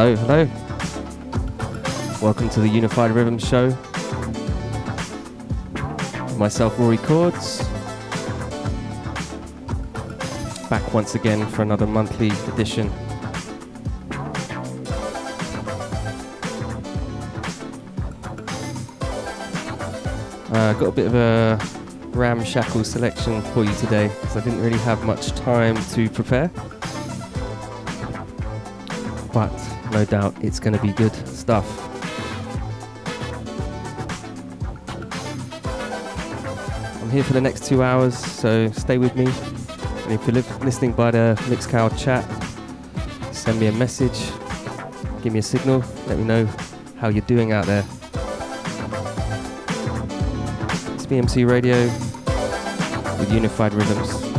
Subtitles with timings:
[0.00, 0.48] Hello, hello.
[2.22, 3.68] Welcome to the Unified Rhythm Show.
[6.38, 7.60] Myself, Rory Cordz.
[10.70, 12.88] Back once again for another monthly edition.
[20.48, 21.60] Uh, got a bit of a
[22.16, 26.50] ramshackle selection for you today because I didn't really have much time to prepare
[29.90, 31.66] no doubt it's going to be good stuff.
[37.02, 39.26] I'm here for the next two hours, so stay with me.
[40.04, 42.24] And if you're li- listening by the Mixcloud chat,
[43.34, 44.30] send me a message,
[45.22, 46.48] give me a signal, let me know
[46.98, 47.84] how you're doing out there.
[50.94, 51.86] It's BMC Radio
[53.18, 54.29] with Unified Rhythms.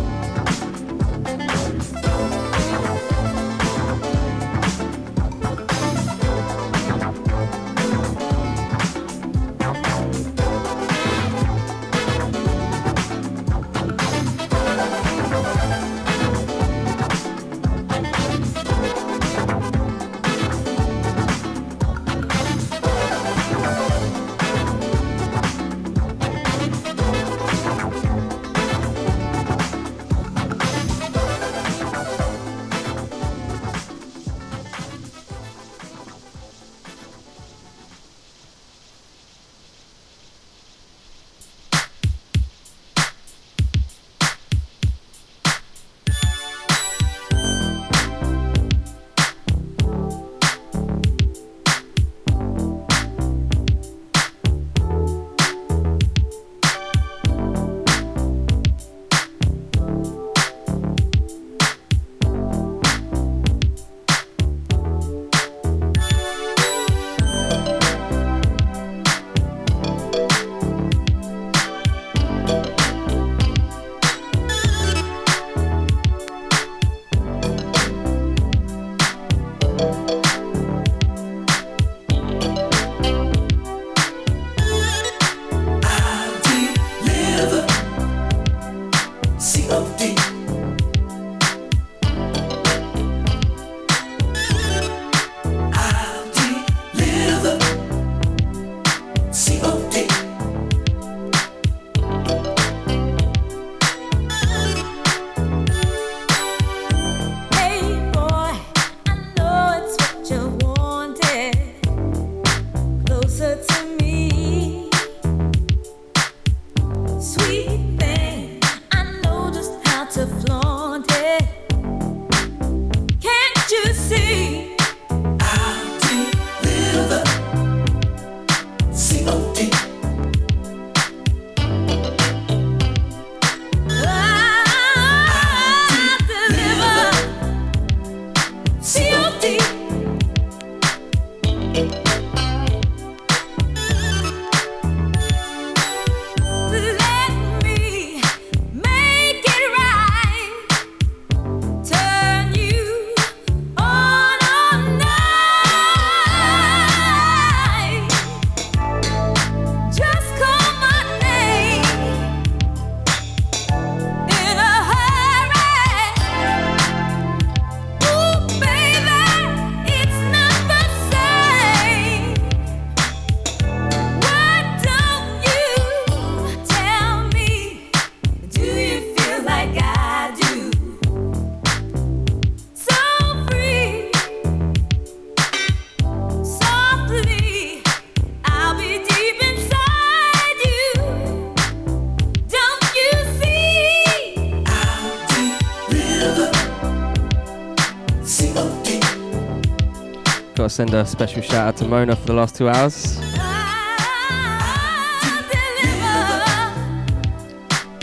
[200.87, 203.19] Send a special shout out to Mona for the last two hours.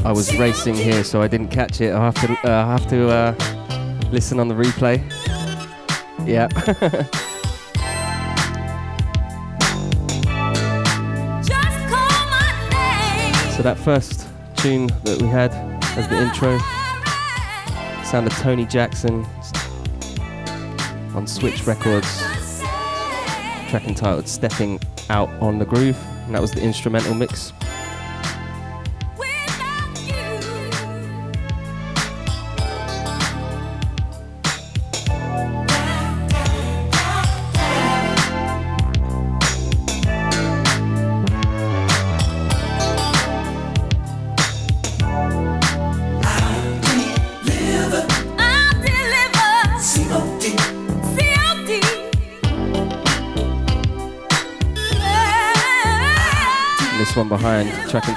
[0.05, 1.93] I was racing here, so I didn't catch it.
[1.93, 3.35] I have to, uh, have to uh,
[4.13, 4.99] listen on the replay.
[6.25, 6.47] Yeah.
[13.57, 15.53] so that first tune that we had
[15.99, 16.57] as the intro,
[18.05, 19.27] sound of Tony Jackson
[21.17, 22.28] on Switch Records
[23.69, 27.53] track entitled Stepping Out on the Groove, and that was the instrumental mix.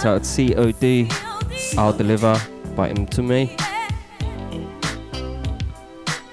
[0.02, 2.36] Track entitled COD, I'll Deliver
[2.76, 3.56] by me.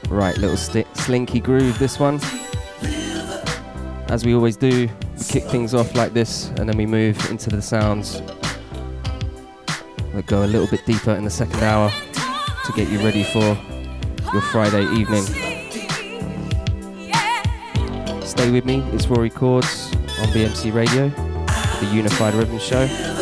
[0.09, 2.19] Right, little slinky groove this one.
[4.09, 7.51] As we always do, we kick things off like this and then we move into
[7.51, 8.23] the sounds
[10.15, 11.91] that go a little bit deeper in the second hour
[12.65, 13.55] to get you ready for
[14.33, 15.25] your Friday evening.
[18.23, 21.11] Stay with me, it's Rory Cordz on BMC Radio,
[21.81, 23.18] the Unified Rhythm Show.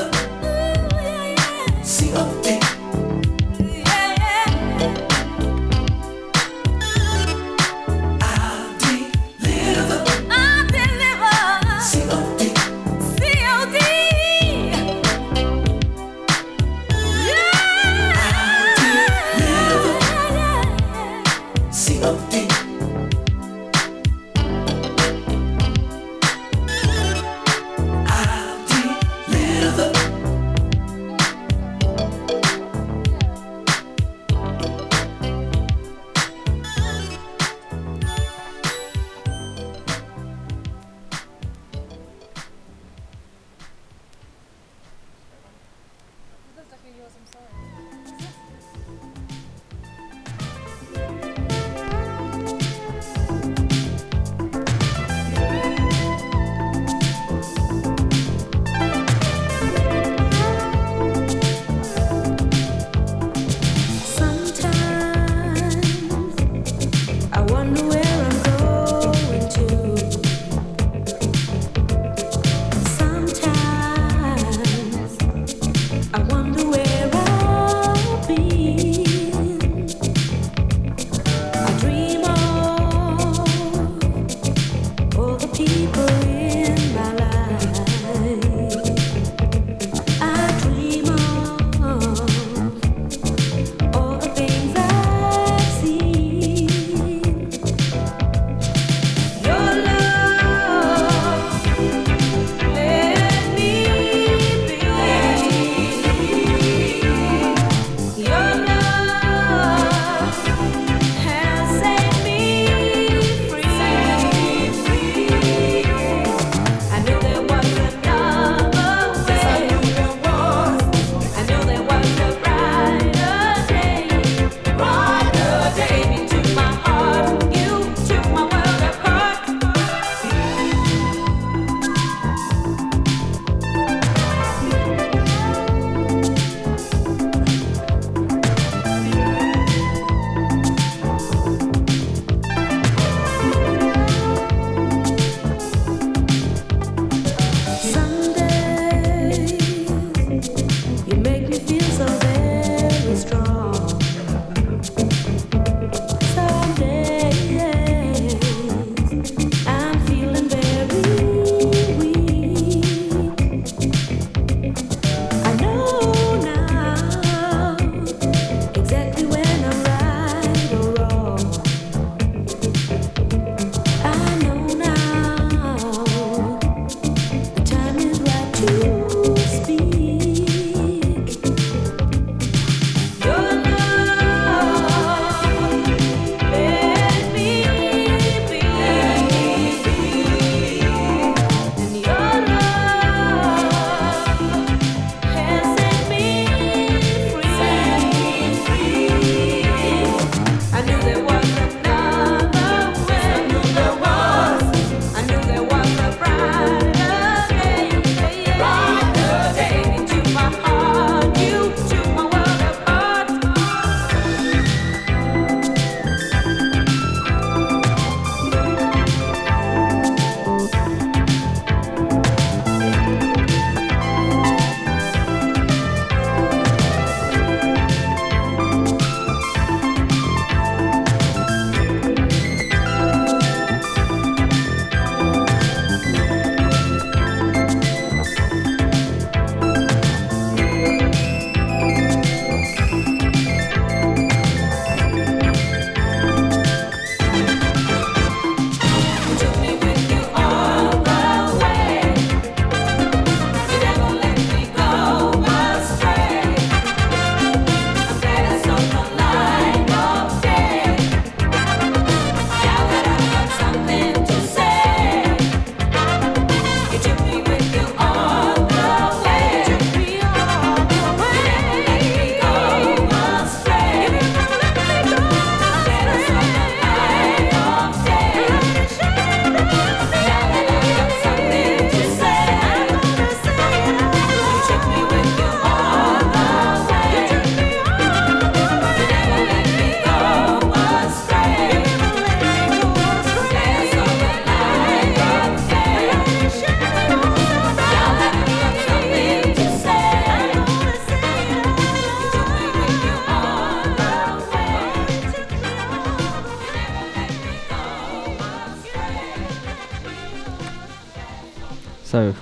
[312.16, 312.34] So,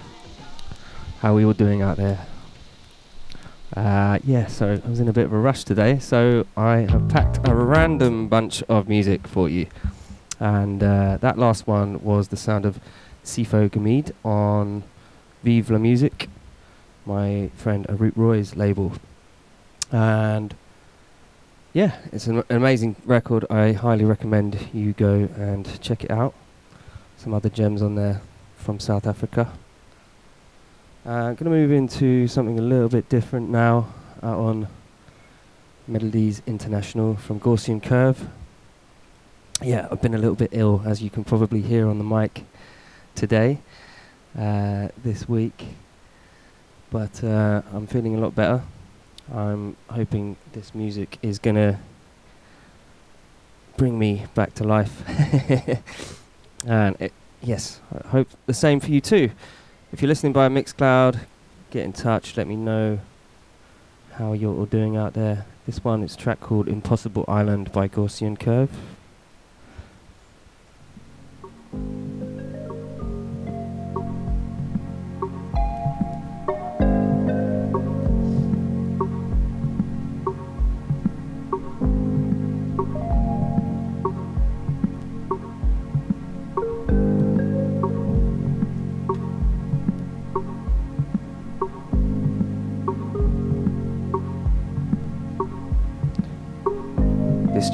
[1.18, 2.28] how are we all doing out there?
[3.76, 7.08] Uh, yeah, so I was in a bit of a rush today, so I have
[7.08, 9.66] packed a random bunch of music for you.
[10.38, 12.78] And uh, that last one was the sound of
[13.24, 14.84] Sipho Gumede on
[15.42, 16.28] Vive la Musique,
[17.04, 18.92] my friend Arut Roy's label.
[19.90, 20.54] And
[21.72, 23.44] yeah, it's an, an amazing record.
[23.50, 26.32] I highly recommend you go and check it out.
[27.16, 28.22] Some other gems on there
[28.56, 29.52] from South Africa.
[31.06, 33.92] I'm uh, going to move into something a little bit different now
[34.22, 34.68] out on
[35.86, 38.26] Melodies International from Gaussian Curve.
[39.62, 42.44] Yeah, I've been a little bit ill, as you can probably hear on the mic
[43.14, 43.58] today,
[44.38, 45.66] uh, this week,
[46.90, 48.62] but uh, I'm feeling a lot better.
[49.30, 51.78] I'm hoping this music is going to
[53.76, 55.02] bring me back to life.
[56.66, 59.30] and it, yes, I hope the same for you too.
[59.94, 61.20] If you're listening by Mixcloud,
[61.70, 62.36] get in touch.
[62.36, 62.98] Let me know
[64.14, 65.46] how you're all doing out there.
[65.66, 68.70] This one is a track called Impossible Island by Gaussian Curve.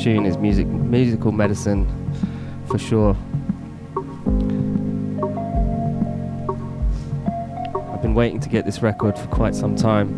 [0.03, 1.87] Tune is music, musical medicine
[2.69, 3.15] for sure.
[7.93, 10.09] I've been waiting to get this record for quite some time,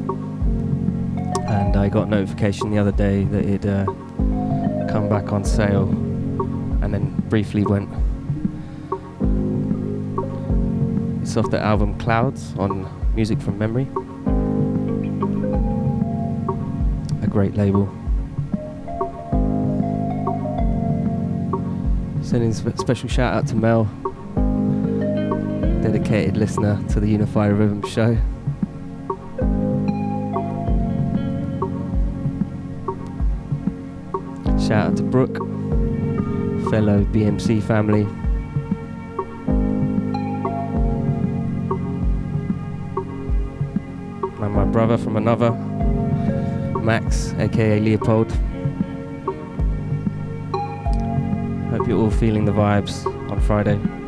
[1.48, 3.86] and I got notification the other day that it'd uh,
[4.88, 5.88] come back on sale,
[6.82, 7.88] and then briefly went.
[11.22, 13.88] It's off the album Clouds on Music from Memory.
[17.22, 17.92] A great label.
[22.32, 23.84] Sending a special shout out to Mel,
[25.82, 28.16] dedicated listener to the Unify Rhythm show.
[34.66, 35.36] Shout out to Brooke,
[36.70, 38.06] fellow BMC family.
[44.40, 45.50] And my brother from another,
[46.80, 48.32] Max, aka Leopold.
[51.92, 54.01] You're all feeling the vibes on Friday.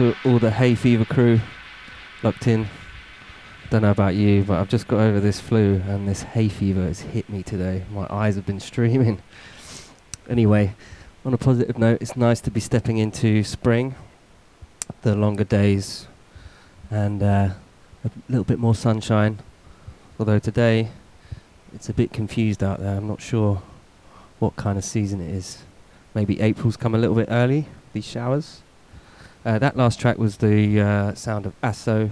[0.00, 1.38] To all the Hay Fever crew
[2.22, 2.66] locked in.
[3.68, 6.84] Don't know about you, but I've just got over this flu and this hay fever
[6.84, 7.84] has hit me today.
[7.92, 9.20] My eyes have been streaming.
[10.26, 10.74] Anyway,
[11.22, 13.94] on a positive note, it's nice to be stepping into spring,
[15.02, 16.06] the longer days,
[16.90, 17.50] and uh,
[18.02, 19.40] a little bit more sunshine.
[20.18, 20.92] Although today
[21.74, 22.96] it's a bit confused out there.
[22.96, 23.60] I'm not sure
[24.38, 25.58] what kind of season it is.
[26.14, 28.62] Maybe April's come a little bit early, these showers.
[29.44, 32.10] Uh, that last track was the uh, sound of Asso,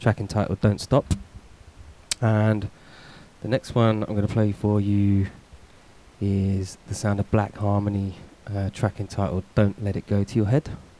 [0.00, 1.14] track entitled Don't Stop.
[2.22, 2.70] And
[3.42, 5.26] the next one I'm going to play for you
[6.22, 8.16] is the sound of Black Harmony,
[8.46, 10.64] uh, track entitled Don't Let It Go to Your Head.
[10.64, 10.91] Don't let it go to your head.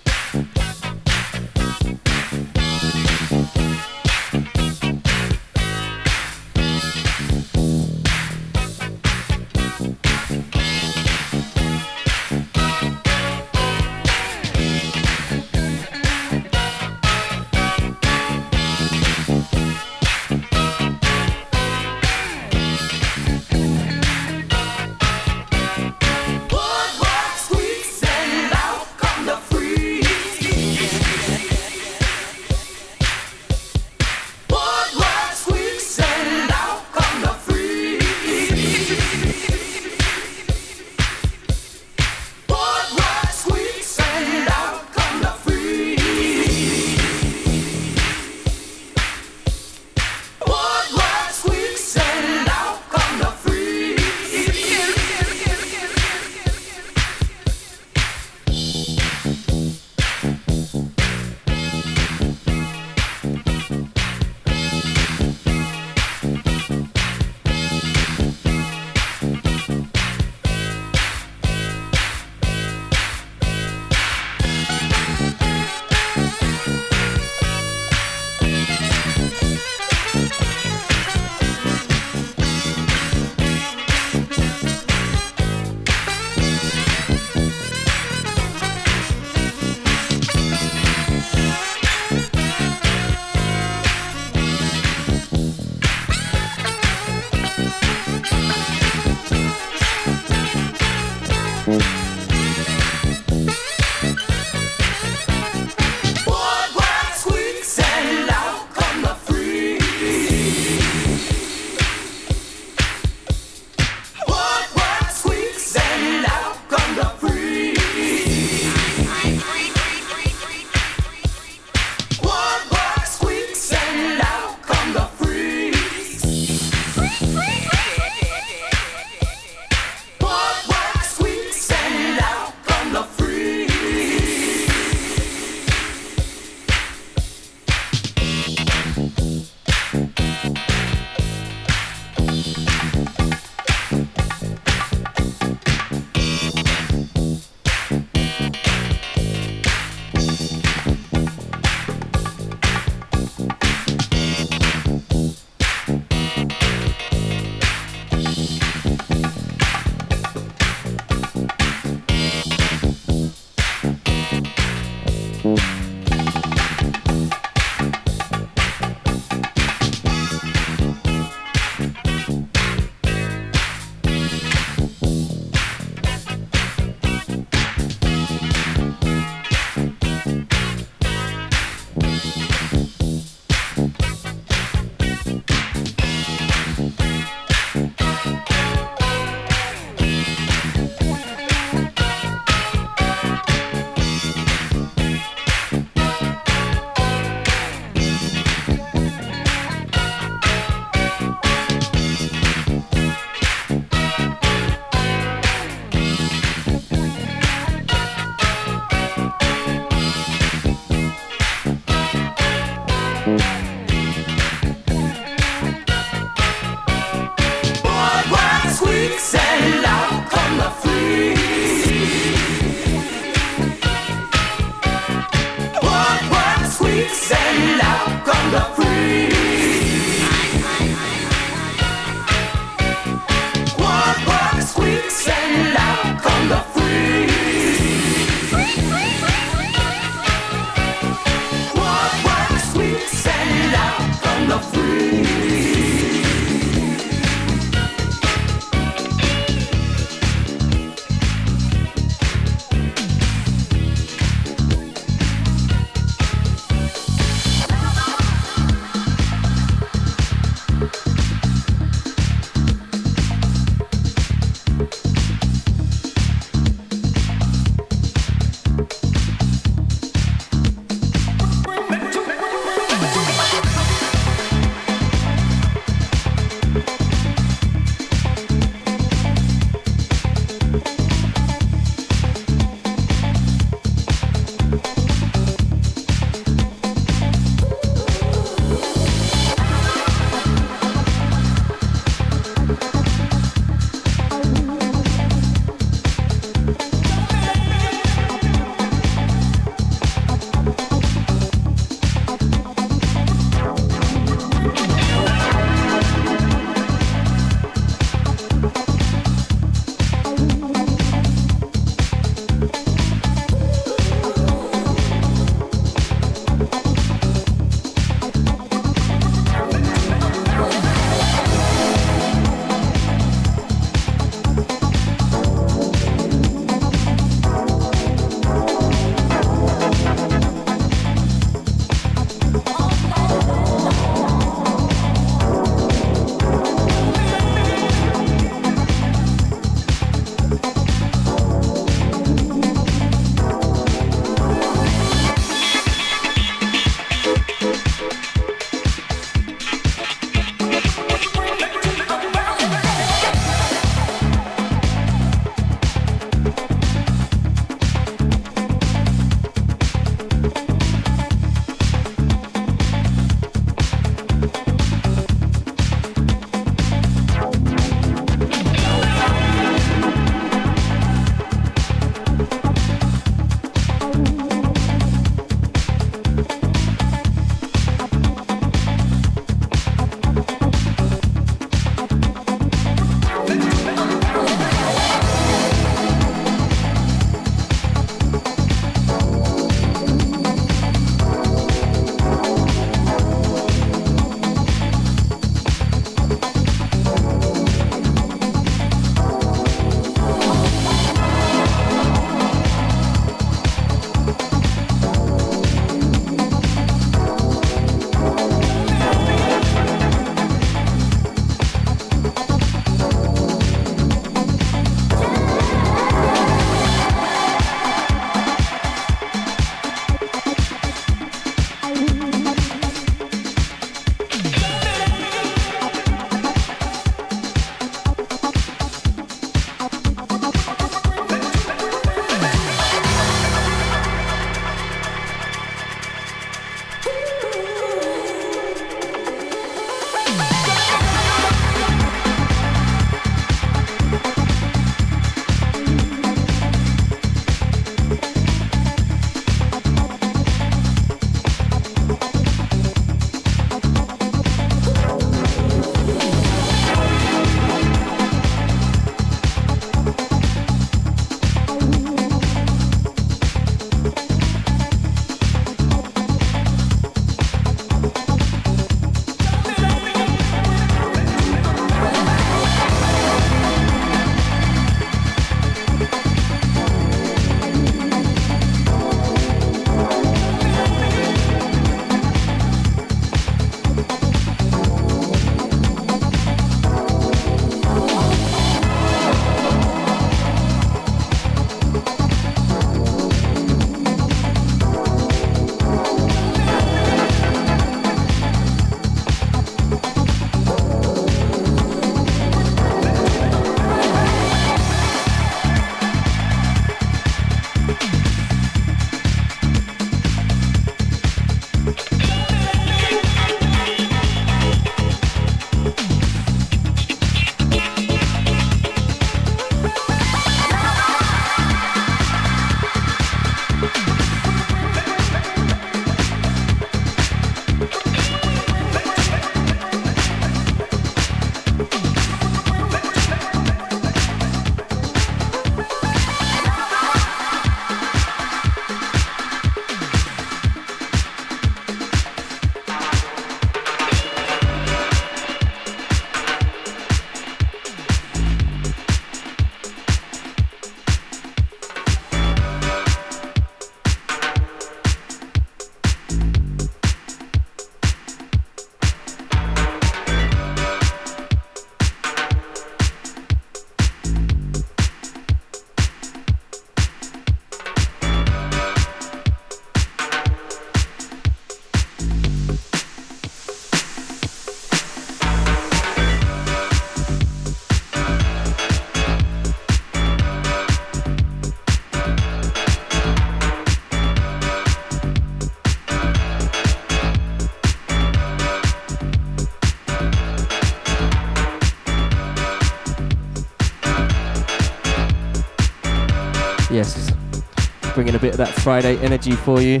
[598.44, 600.00] Bit of that Friday energy for you.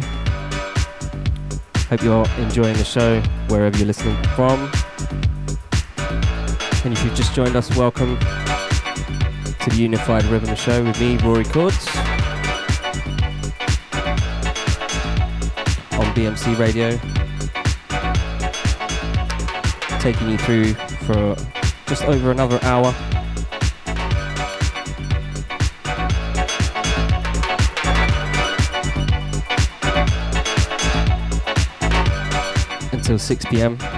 [1.88, 4.70] Hope you're enjoying the show wherever you're listening from.
[6.84, 11.44] And if you've just joined us, welcome to the Unified Rhythm Show with me, Rory
[11.44, 11.88] Cordz,
[15.98, 16.98] on BMC Radio.
[20.00, 20.74] Taking you through
[21.06, 21.34] for
[21.86, 22.94] just over another hour.
[33.14, 33.93] Until 6 pm.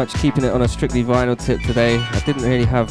[0.00, 1.98] Much keeping it on a strictly vinyl tip today.
[1.98, 2.88] I didn't really have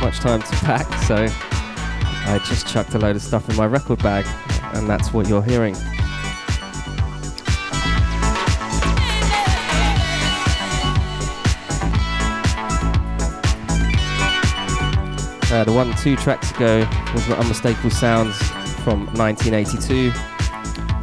[0.00, 4.02] much time to pack, so I just chucked a load of stuff in my record
[4.02, 4.24] bag,
[4.74, 5.74] and that's what you're hearing.
[15.52, 18.34] Uh, the one two tracks ago was the Unmistakable Sounds
[18.82, 20.10] from 1982,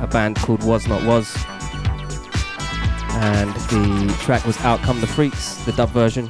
[0.01, 1.37] a band called Was Not Was
[3.17, 6.29] and the track was Out Come the Freaks, the dub version.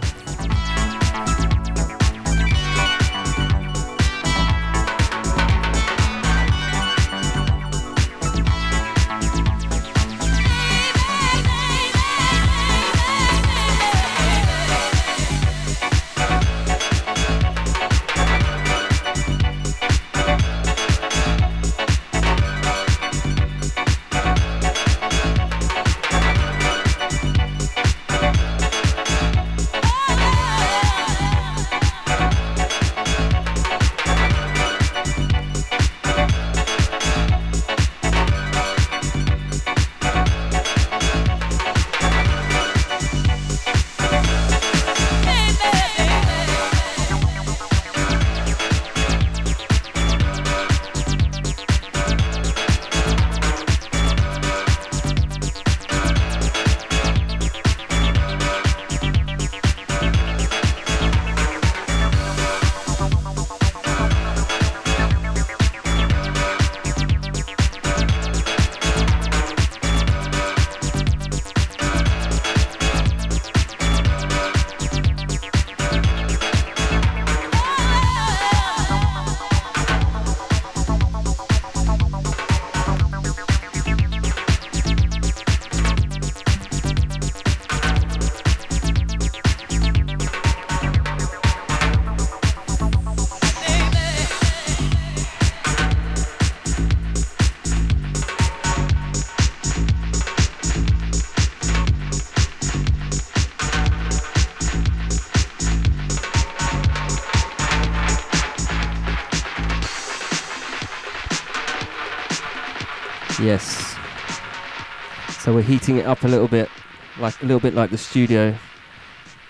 [115.47, 116.69] So we're heating it up a little bit,
[117.17, 118.53] like a little bit like the studio.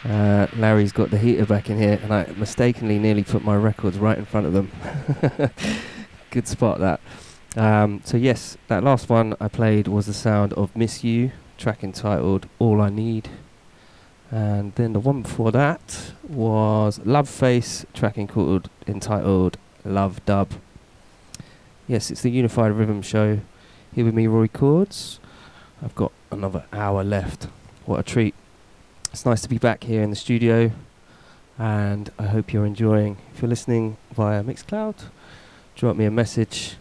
[0.05, 3.97] Uh, Larry's got the heater back in here, and I mistakenly nearly put my records
[3.97, 4.71] right in front of them.
[6.29, 6.99] Good spot that.
[7.55, 12.47] Um, so yes, that last one I played was the sound of "Misiu," track entitled
[12.59, 13.29] "All I Need,"
[14.29, 20.59] and then the one before that was Loveface, track entitled entitled "Lovedub."
[21.87, 23.39] Yes, it's the Unified Rhythm Show.
[23.95, 25.17] Here with me, Rory Cordz.
[25.83, 27.47] I've got another hour left.
[27.85, 28.33] What a treat.
[29.11, 30.71] It's nice to be back here in the studio,
[31.57, 33.17] and I hope you're enjoying.
[33.33, 34.95] If you're listening via Mixcloud,
[35.75, 36.77] drop me a message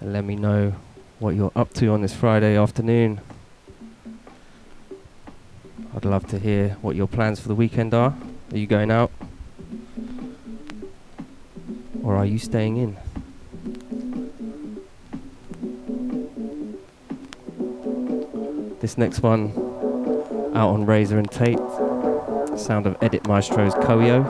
[0.00, 0.74] and let me know
[1.18, 3.20] what you're up to on this Friday afternoon.
[5.94, 8.14] I'd love to hear what your plans for the weekend are.
[8.50, 9.10] Are you going out?
[12.02, 12.96] Or are you staying in?
[18.82, 19.52] This next one
[20.56, 21.56] out on Razor-N-Tape.
[22.58, 24.24] Sound of Edit Maestro's Coeo.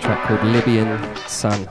[0.00, 1.68] Track called Libyan Sun.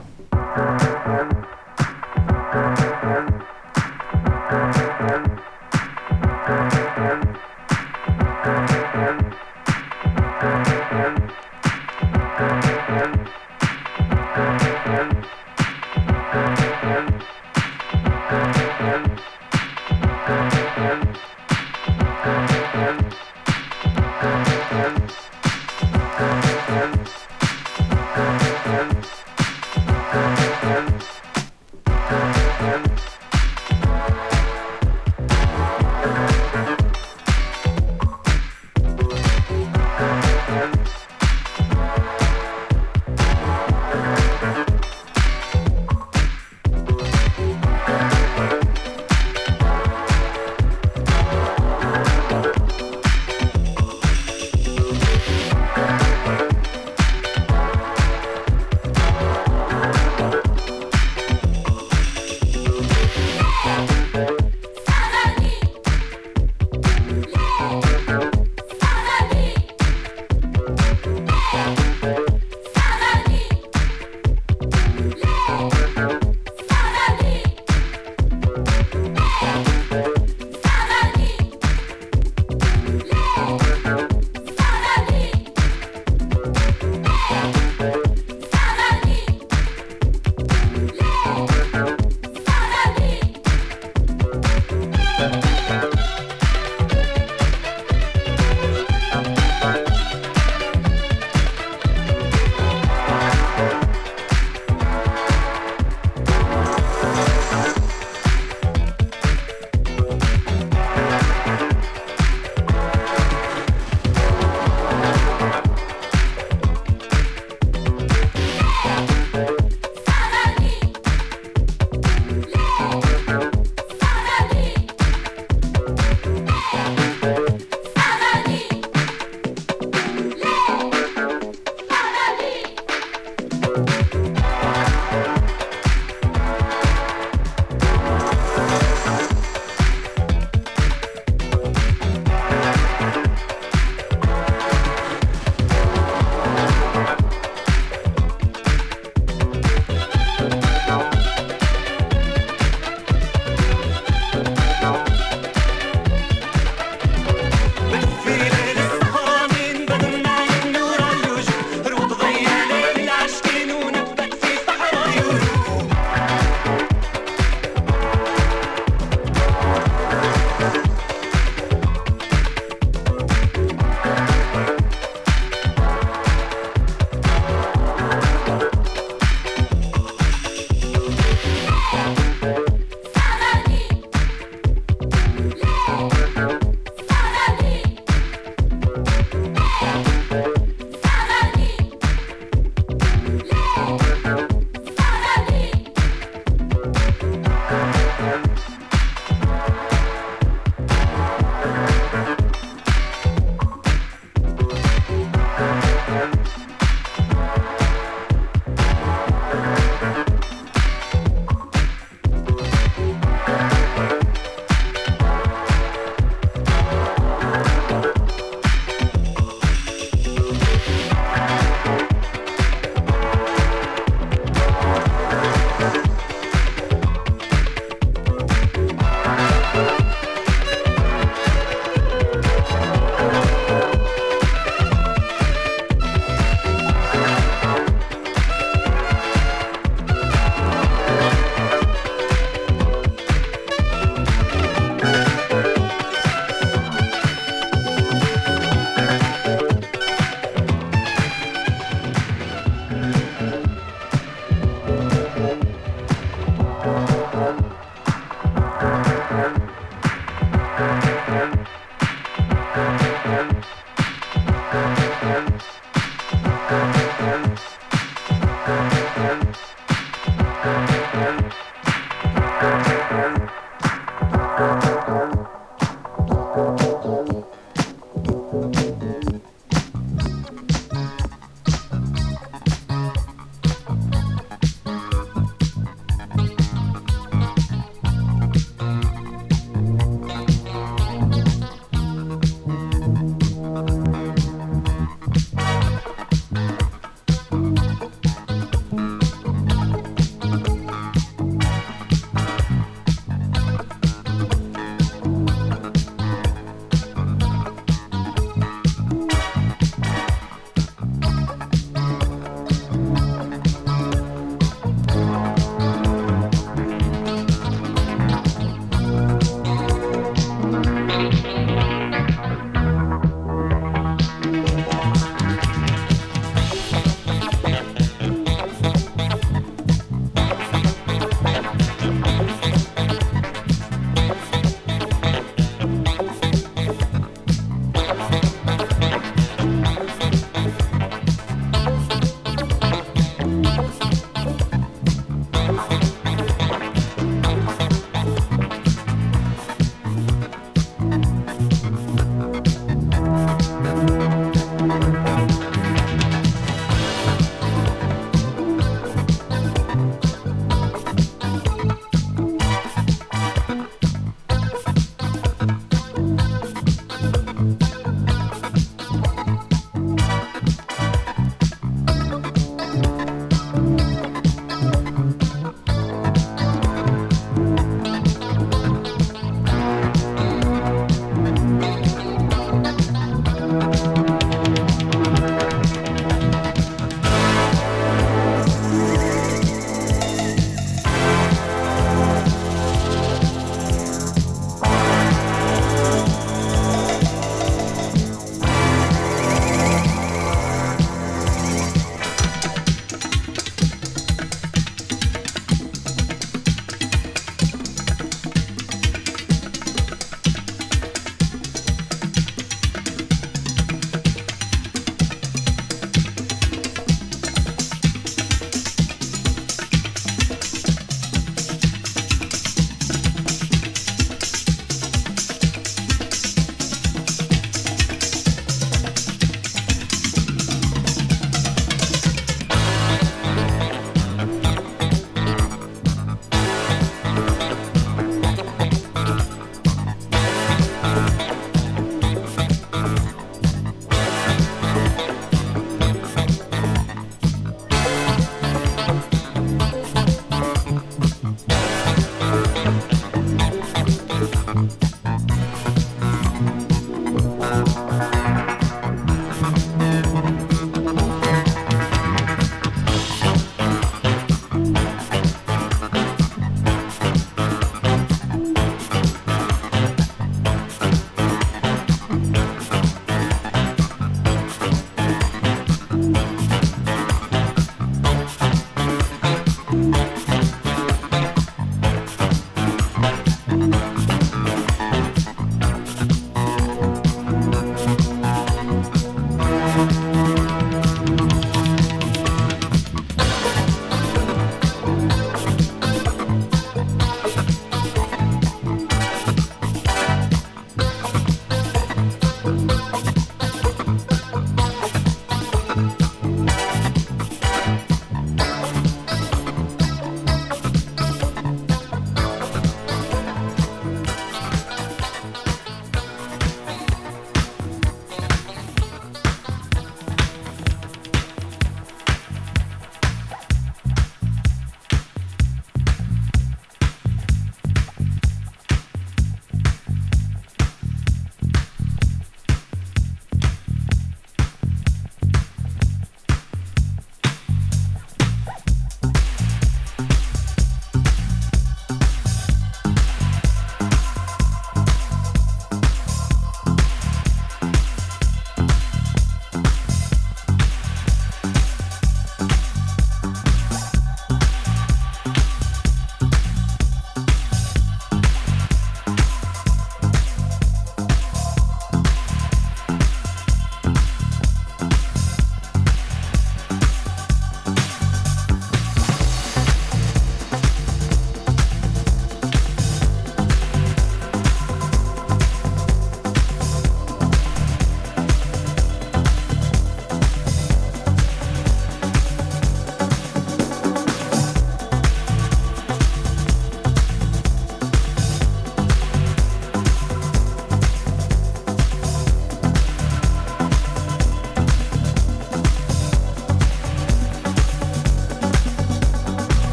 [20.34, 21.43] Yeah.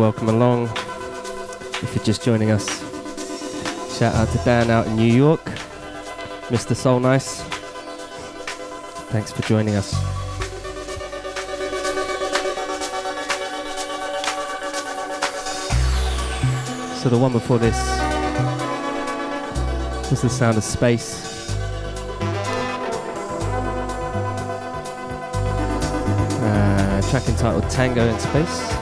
[0.00, 0.64] Welcome along.
[1.82, 2.66] If you're just joining us,
[3.98, 5.44] shout out to Dan out in New York,
[6.48, 6.74] Mr.
[6.74, 7.42] Soul Nice.
[9.12, 9.90] Thanks for joining us.
[17.02, 17.78] So the one before this
[20.10, 21.50] was the sound of space.
[26.40, 28.79] Uh, track entitled Tango in Space.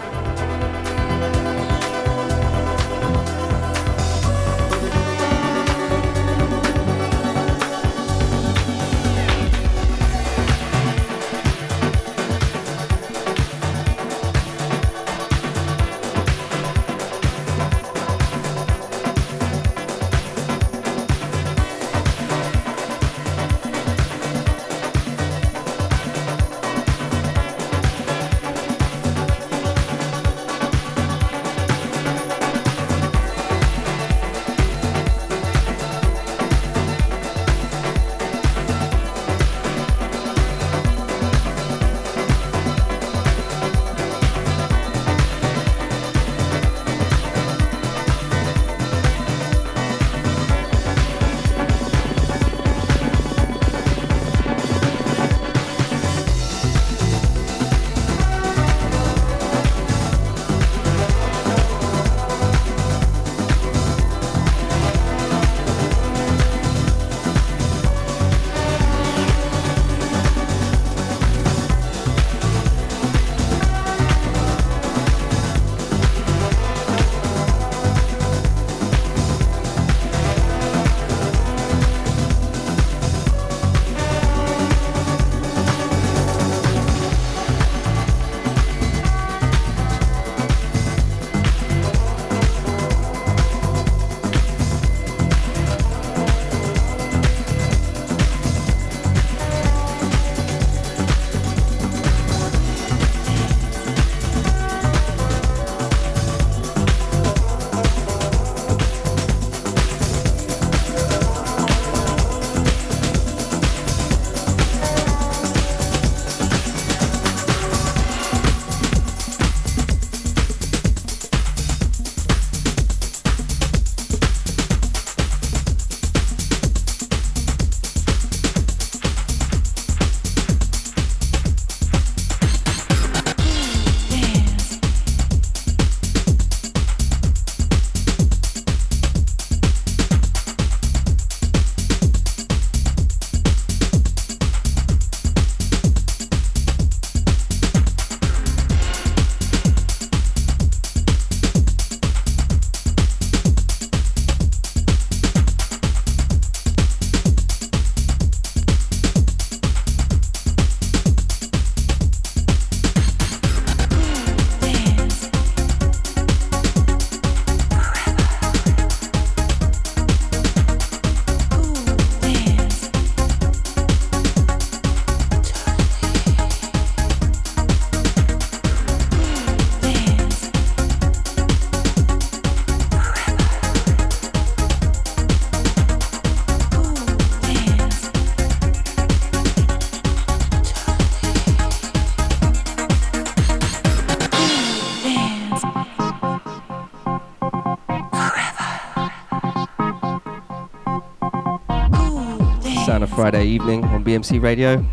[203.58, 204.84] Evening on BMC Radio.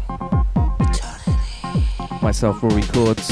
[2.24, 3.30] Myself, Rory Cordz.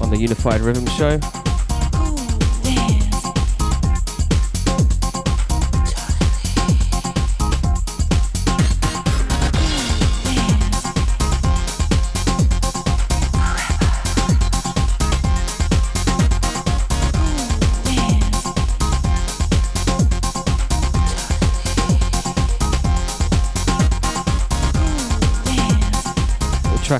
[0.00, 1.47] On the Unified Rhythm Show.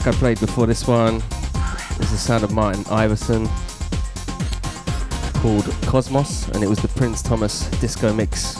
[0.08, 3.46] I played before this one is the sound of Martin Iveson
[5.42, 8.57] called Cosmos, and it was the Prins Thomas Diskomiks.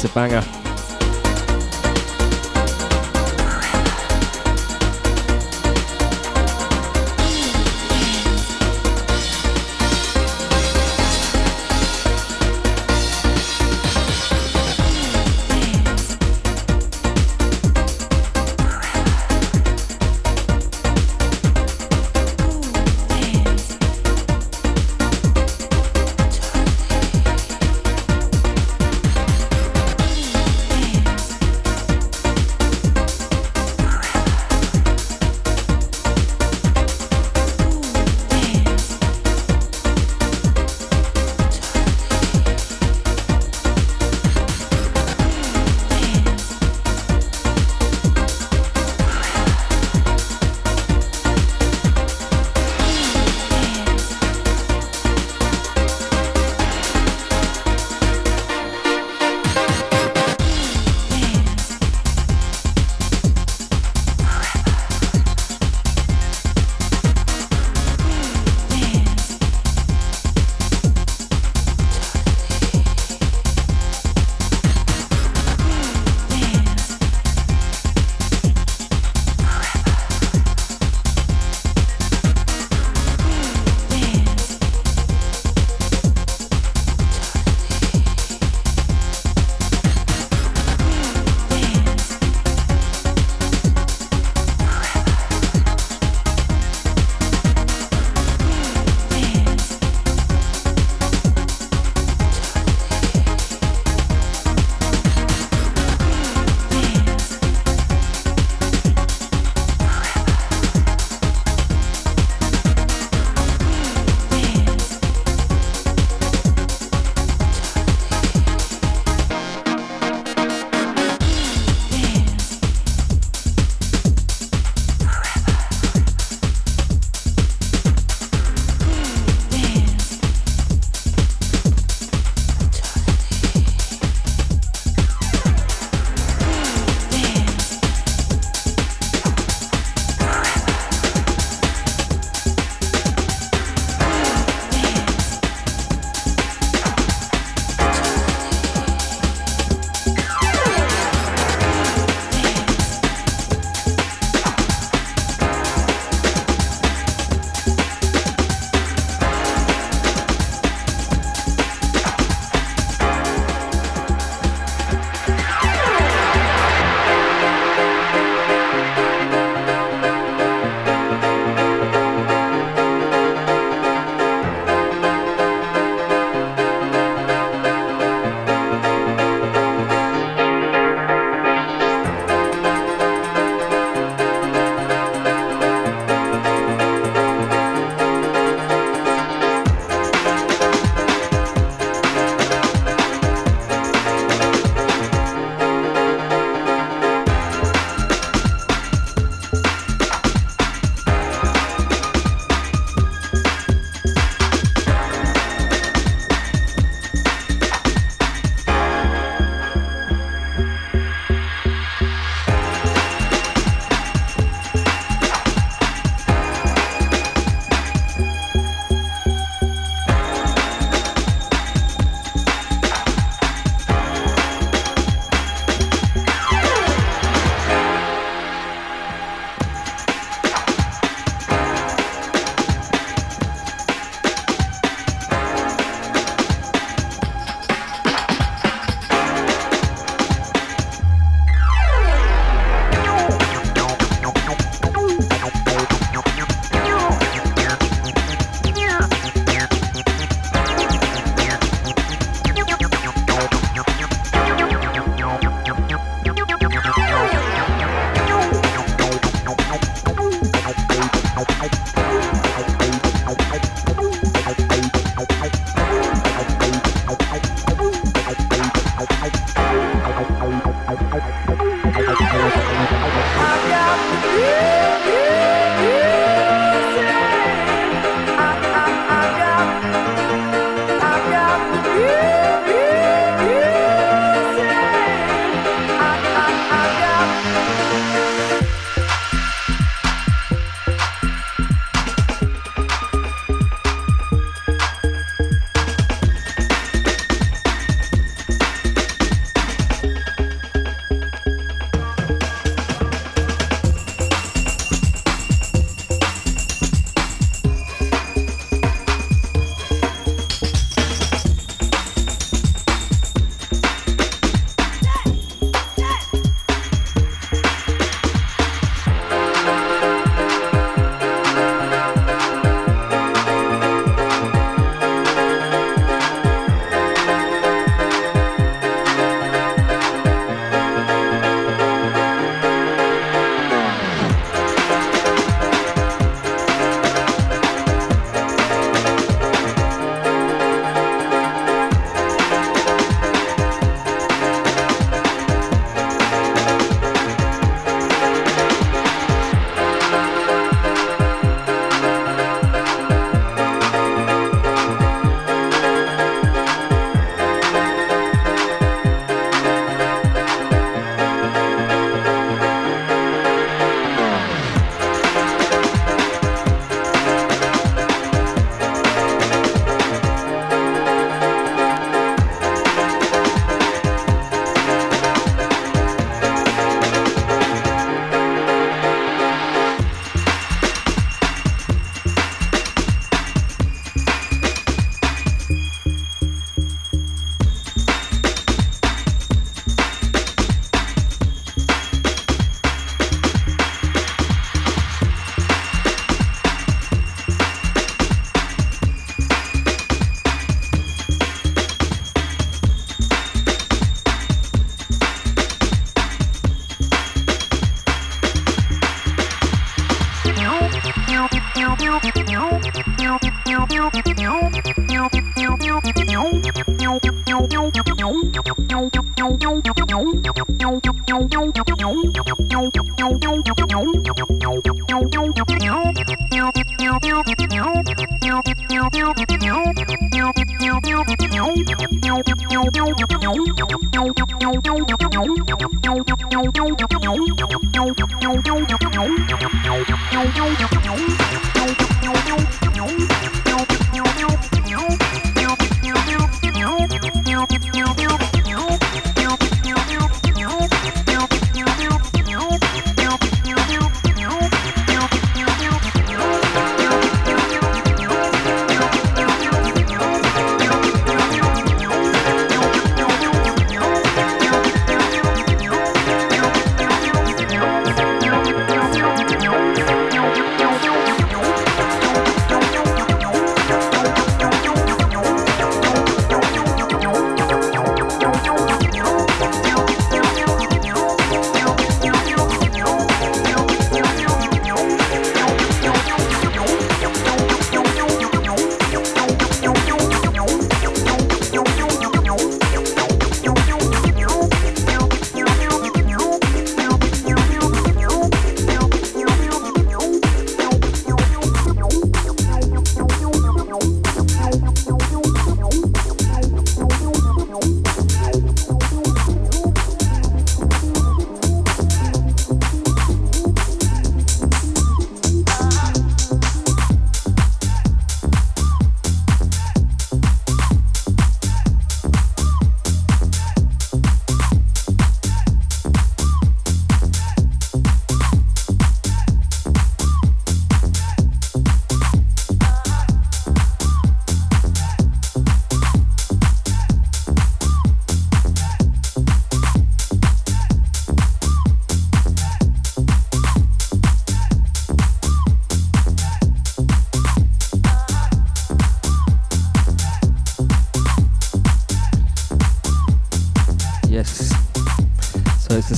[0.00, 0.47] It's a banger.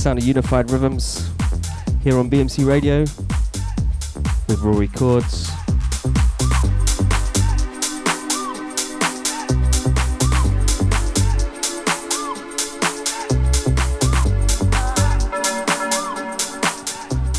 [0.01, 1.29] sound of Unified Rhythms
[2.03, 3.01] here on BMC Radio
[4.47, 5.45] with Rory Cordz.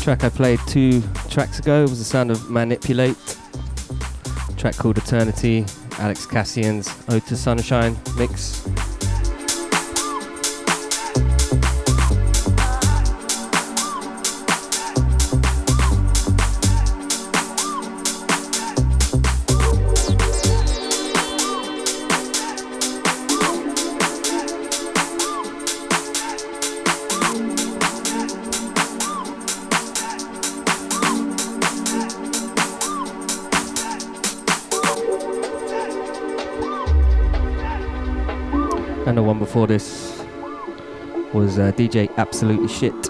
[0.01, 3.37] Track I played two tracks ago was the sound of Man/Ipulate.
[4.55, 5.65] Track called Eternity,
[5.99, 8.52] Alex Kassian's Ode to Sunshine mix.
[39.53, 40.25] Before this
[41.31, 43.03] was uh, DJ Absolutely Shit.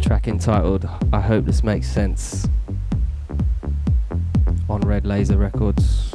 [0.00, 2.46] Track entitled I Hope This Makes Sense
[4.68, 6.14] on Red Laser Records.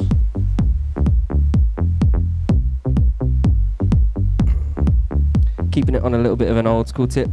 [5.70, 7.28] Keeping it on a little bit of an old school tip.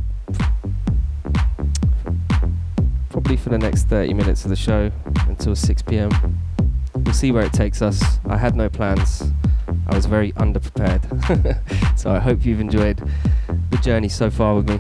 [3.84, 4.92] Next 30 minutes of the show
[5.28, 6.10] until 6 pm.
[6.96, 8.02] We'll see where it takes us.
[8.26, 9.24] I had no plans.
[9.88, 11.04] I was very underprepared.
[12.00, 13.02] so I hope you've enjoyed
[13.72, 14.80] the journey so far with me.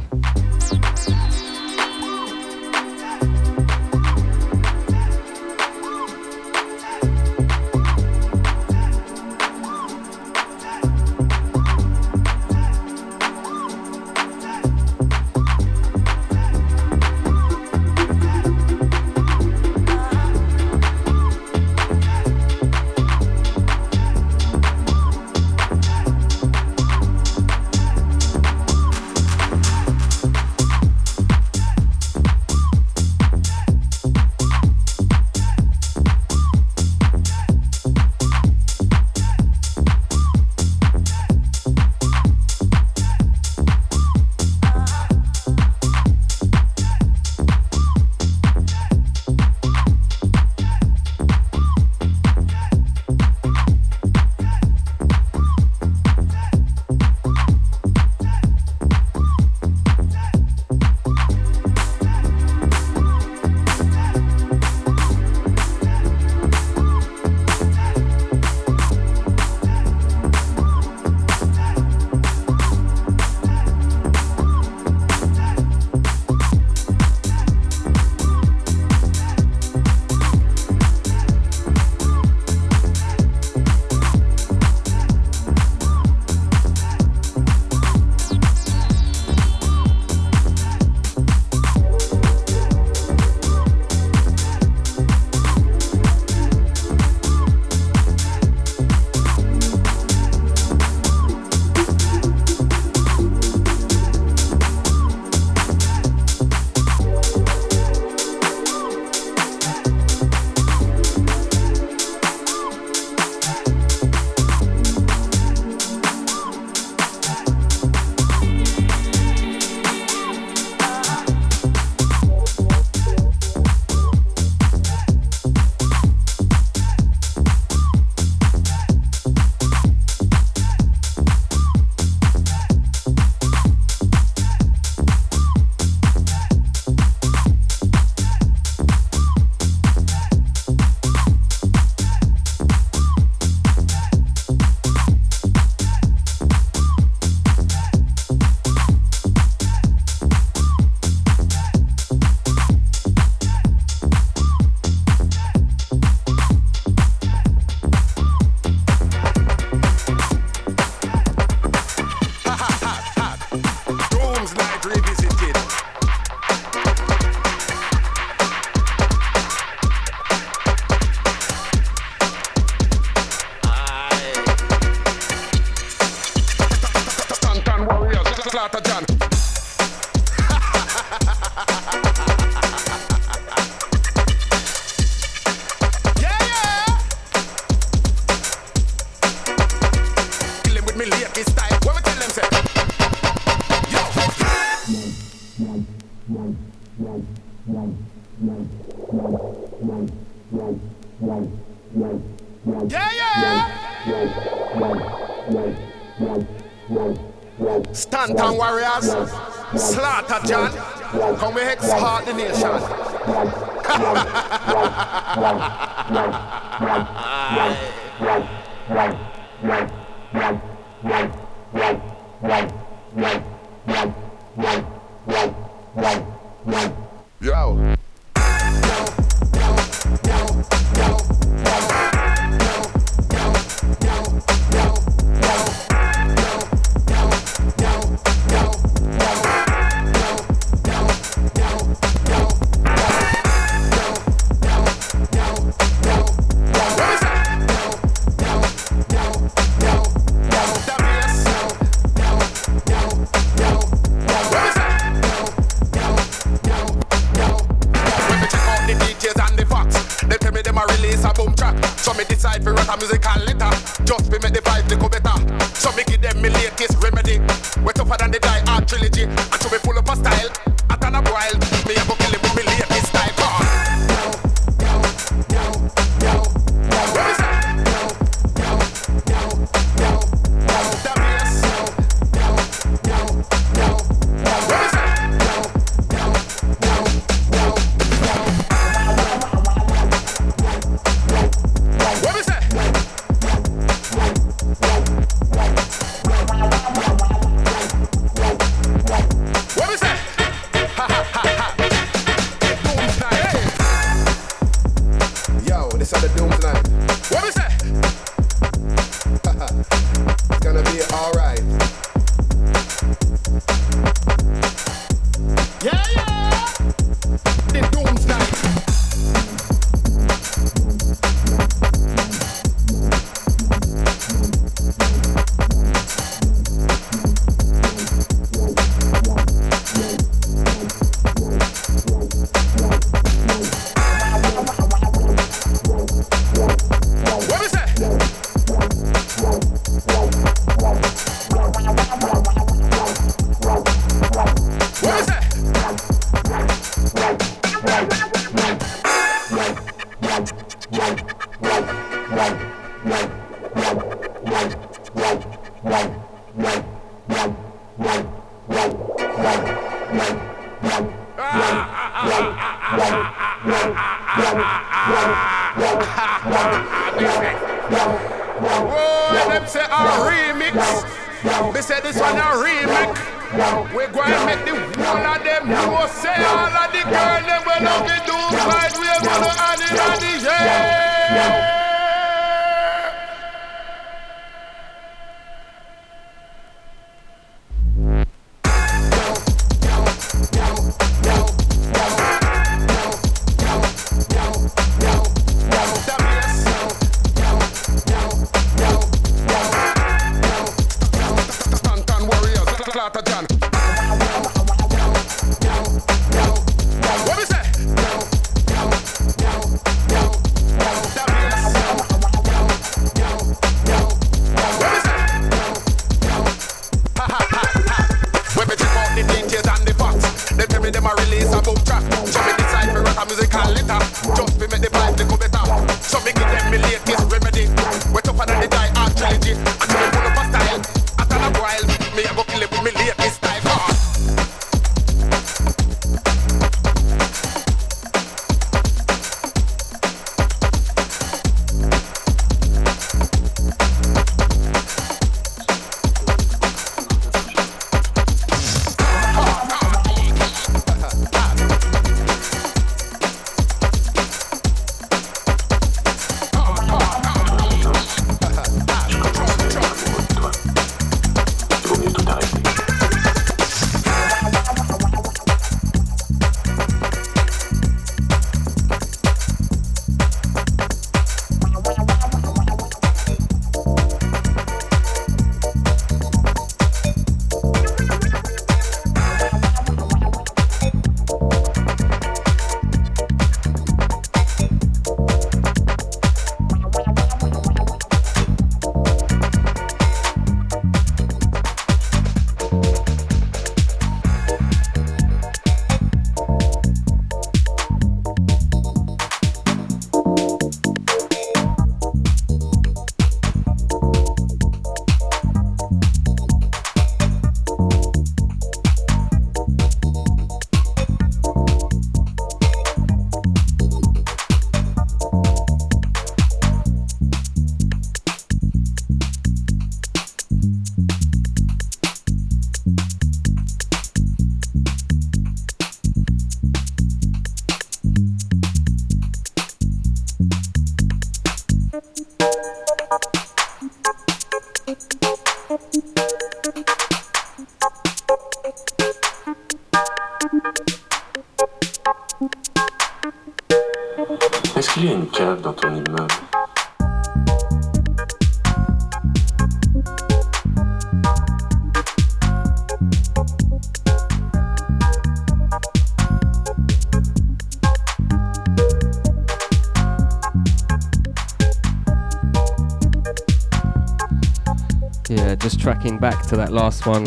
[566.54, 567.26] To that last one.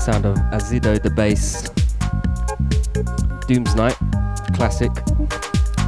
[0.00, 1.68] Sound of Azzido Da Bass.
[3.46, 3.96] Doom's Night,
[4.54, 4.90] classic.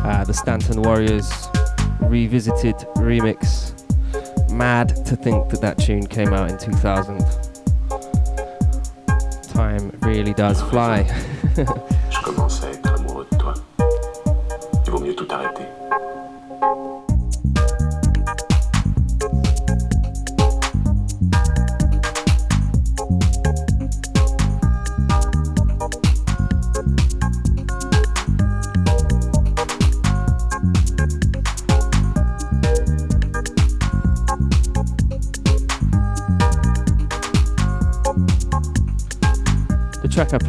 [0.04, 1.48] Uh, the Stanton Warriors
[2.02, 3.72] revisited remix.
[4.50, 7.24] Mad to think that that tune came out in 2000.
[9.54, 11.04] Time really does fly.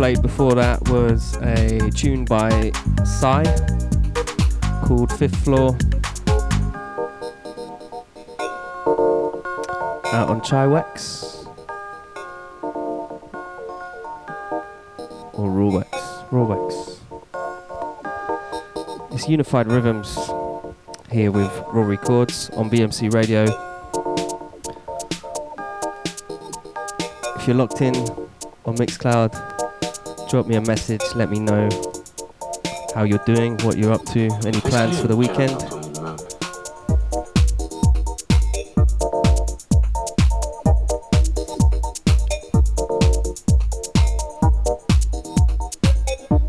[0.01, 2.71] played before that was a tune by
[3.05, 3.43] Sy
[4.83, 5.77] called Fifth Floor.
[10.11, 11.45] Out on Chiwex.
[15.33, 15.91] Or Rawwex.
[16.31, 16.97] Rawwex.
[19.11, 20.17] It's Unified Rhythms
[21.11, 23.43] here with Rory Cordz on BMC Radio.
[27.35, 27.95] If you're locked in
[28.65, 29.50] on Mixcloud,
[30.31, 31.67] drop me a message, let me know
[32.95, 35.51] how you're doing, what you're up to, any plans for the weekend.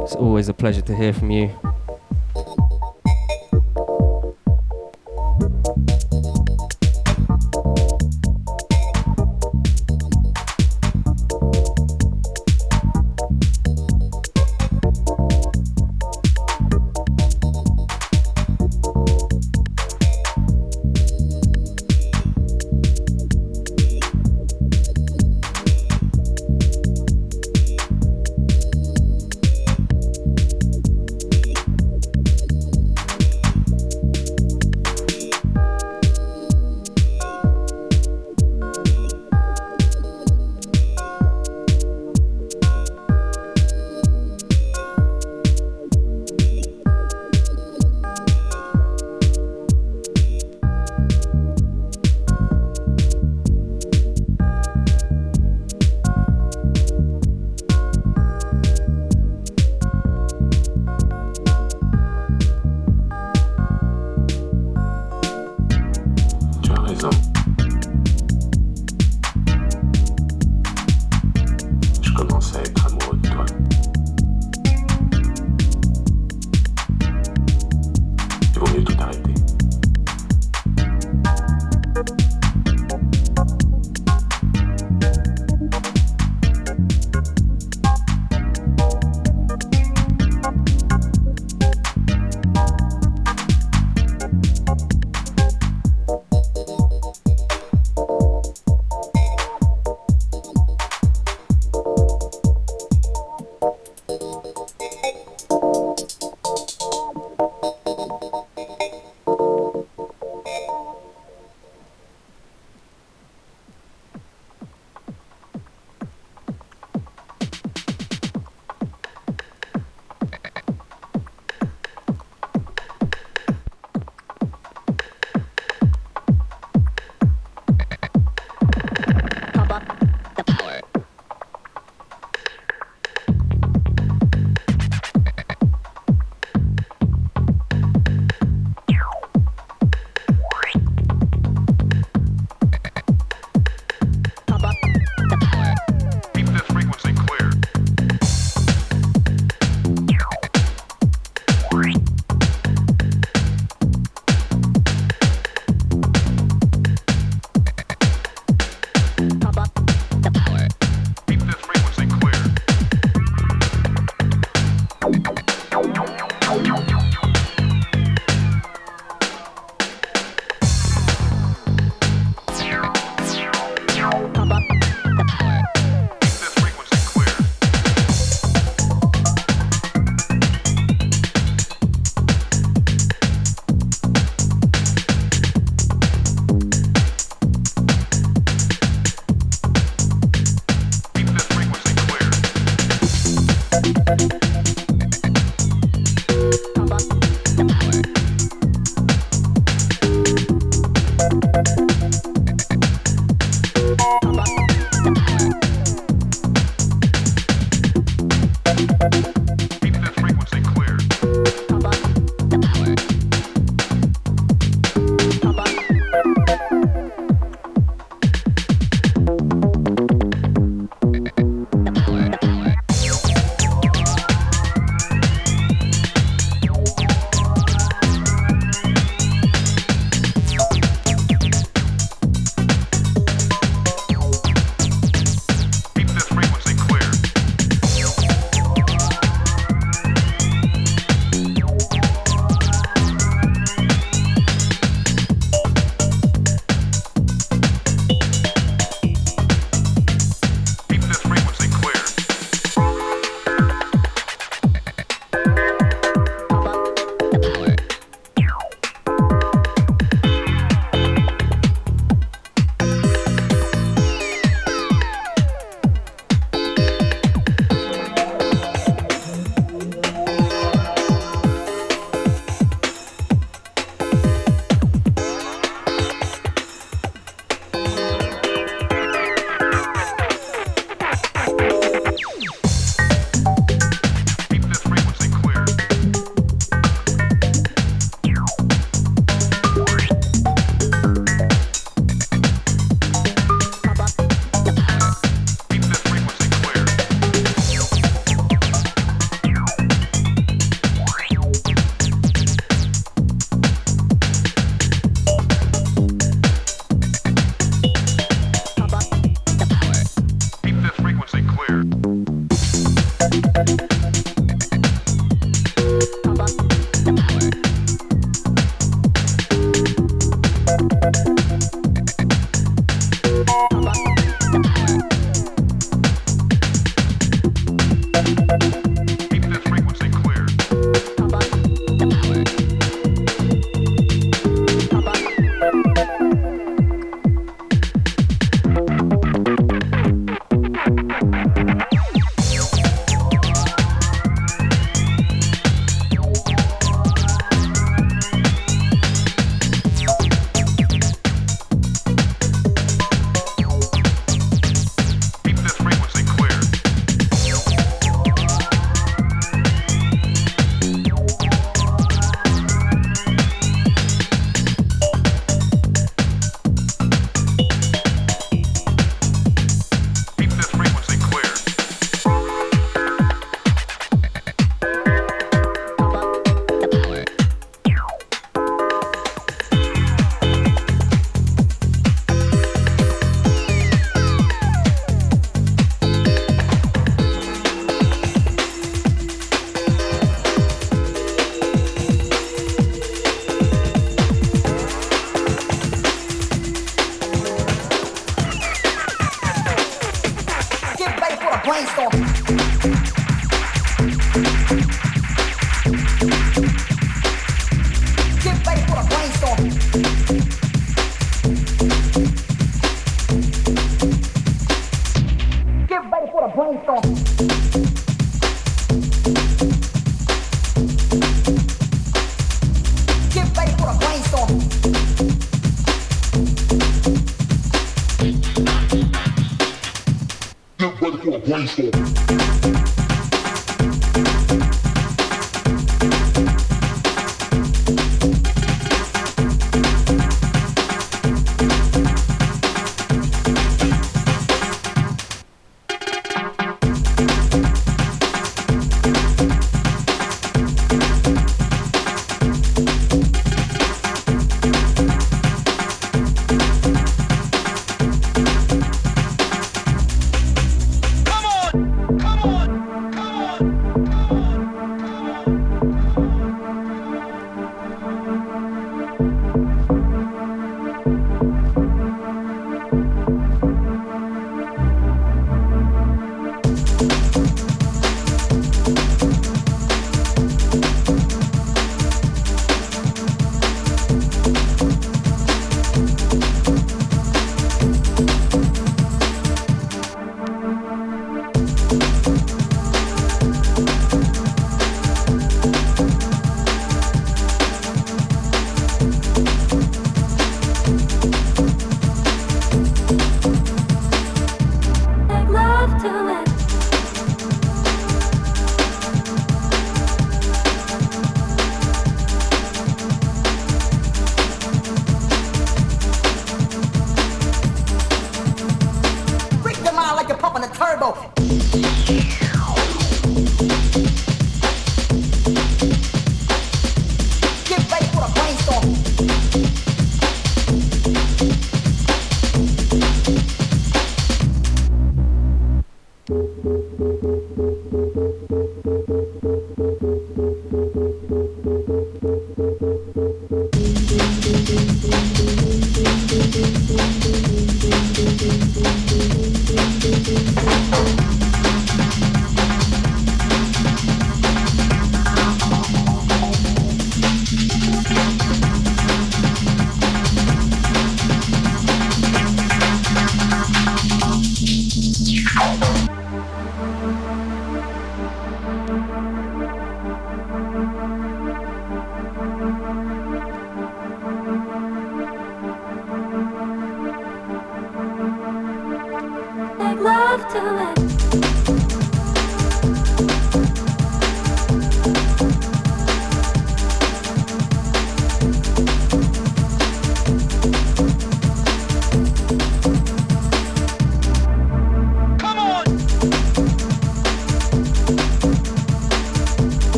[0.00, 1.65] It's always a pleasure to hear from you.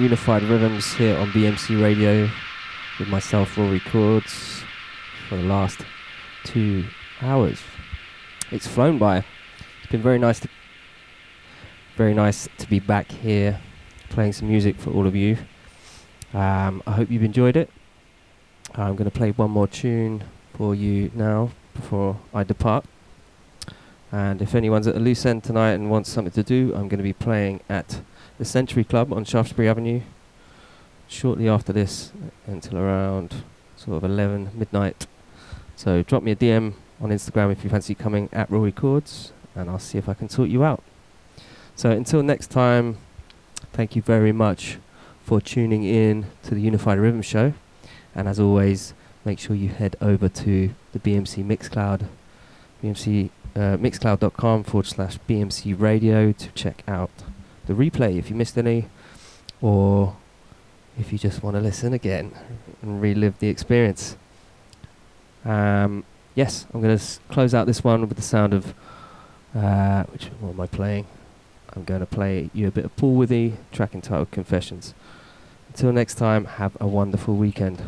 [0.00, 2.28] Unified Rhythms here on BMC Radio
[2.98, 4.62] with myself, Rory Cordz,
[5.28, 5.80] for the last
[6.44, 6.84] two
[7.20, 7.60] hours.
[8.50, 9.18] It's flown by.
[9.82, 10.48] It's been very nice to
[11.96, 13.60] very nice to be back here
[14.08, 15.36] playing some music for all of you.
[16.32, 17.70] Um, I hope you've enjoyed it.
[18.74, 20.24] I'm going to play one more tune
[20.54, 22.84] for you now before I depart.
[24.10, 26.98] And if anyone's at a loose end tonight and wants something to do, I'm going
[26.98, 28.00] to be playing at
[28.42, 30.00] the Century Club on Shaftesbury Avenue
[31.06, 32.12] shortly after this
[32.44, 33.44] until around
[33.76, 35.06] sort of 11 midnight.
[35.76, 39.70] So drop me a DM on Instagram if you fancy coming at Rory Cordz and
[39.70, 40.82] I'll see if I can sort you out.
[41.76, 42.98] So until next time,
[43.72, 44.78] thank you very much
[45.22, 47.54] for tuning in to the Unified Rhythm Show.
[48.12, 48.92] And as always,
[49.24, 52.08] make sure you head over to the BMC Mixcloud,
[52.82, 57.10] BMC uh, mixcloud.com forward slash BMC radio to check out
[57.66, 58.86] the replay if you missed any,
[59.60, 60.16] or
[60.98, 62.32] if you just want to listen again
[62.82, 64.16] and relive the experience.
[65.44, 68.74] Um, yes, I'm going to s- close out this one with the sound of
[69.54, 71.06] uh, which am I playing?
[71.74, 74.94] I'm going to play you a bit of Paul Withy, track entitled Confessions.
[75.68, 77.82] Until next time, have a wonderful weekend.